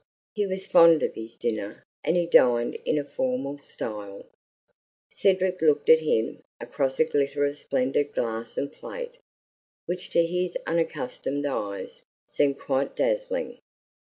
[0.33, 4.25] He was fond of his dinner, and he dined in a formal style.
[5.11, 9.19] Cedric looked at him across a glitter of splendid glass and plate,
[9.85, 13.59] which to his unaccustomed eyes seemed quite dazzling.